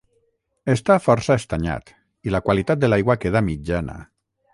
Està 0.75 0.95
força 1.07 1.35
estanyat 1.41 1.93
i 2.29 2.33
la 2.37 2.41
qualitat 2.47 2.81
de 2.85 2.91
l'aigua 2.91 3.17
queda 3.25 3.43
mitjana. 3.51 3.99